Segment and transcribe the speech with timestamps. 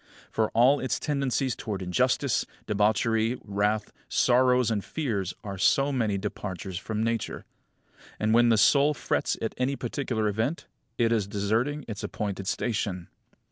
[0.31, 6.79] For all its tendencies towards injustice, debauchery, wrath, sorrows, and fears are so many departures
[6.79, 7.45] from Nature.
[8.19, 10.65] And, when the soul frets at any particular event,
[10.97, 13.09] it is deserting its appointed station.